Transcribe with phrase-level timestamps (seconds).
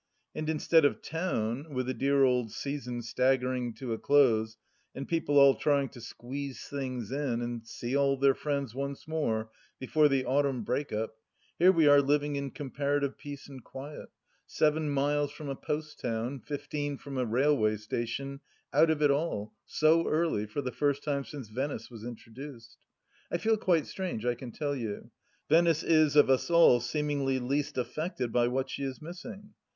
[0.33, 4.57] And instead of Town, with the dear old season staggering to a close,
[4.95, 9.51] and people all trying to squeeze things in, and see all their friends once more
[9.77, 11.17] before the autumn break up,
[11.59, 14.09] here we are living in comparative peace and quiet,
[14.47, 18.39] seven miles from a post town, fifteen from a railway station,
[18.73, 22.75] out of it all, so early, for the first time since Venice was introduced.
[23.31, 25.11] I feel quite strange, I can tell you.
[25.47, 29.51] Venice is, of us all, seemingly least affected by what she is missing.